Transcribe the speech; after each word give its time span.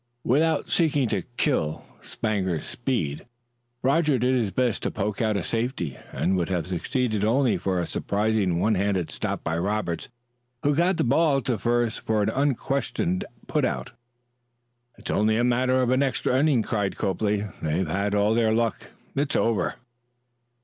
Without 0.23 0.67
seeking 0.67 1.07
to 1.09 1.21
"kill" 1.37 1.85
Sanger's 2.01 2.65
speed, 2.65 3.27
Roger 3.83 4.17
did 4.17 4.33
his 4.33 4.49
best 4.49 4.81
to 4.81 4.89
poke 4.89 5.21
out 5.21 5.37
a 5.37 5.43
safety, 5.43 5.95
and 6.11 6.35
would 6.37 6.49
have 6.49 6.65
succeeded 6.65 7.23
only 7.23 7.55
for 7.55 7.79
a 7.79 7.85
surprising 7.85 8.59
one 8.59 8.73
handed 8.73 9.11
stop 9.11 9.43
by 9.43 9.55
Roberts, 9.59 10.09
who 10.63 10.73
got 10.73 10.97
the 10.97 11.03
ball 11.03 11.39
to 11.41 11.55
first 11.59 11.99
for 11.99 12.23
an 12.23 12.29
unquestioned 12.29 13.25
put 13.45 13.63
out. 13.63 13.91
"It's 14.97 15.11
only 15.11 15.37
a 15.37 15.43
matter 15.43 15.83
of 15.83 15.91
an 15.91 16.01
extra 16.01 16.39
inning," 16.39 16.63
cried 16.63 16.97
Copley. 16.97 17.45
"They've 17.61 17.87
had 17.87 18.15
all 18.15 18.33
their 18.33 18.55
luck; 18.55 18.89
it's 19.15 19.35
over." 19.35 19.75